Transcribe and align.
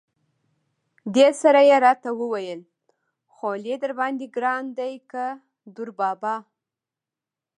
دې 1.15 1.27
سره 1.41 1.61
یې 1.69 1.77
را 1.85 1.93
ته 2.03 2.09
وویل: 2.19 2.61
خولي 3.35 3.75
درباندې 3.83 4.25
ګران 4.35 4.63
دی 4.77 4.93
که 5.11 5.25
دوربابا. 5.75 6.35